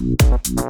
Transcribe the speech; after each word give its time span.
Gracias. 0.00 0.67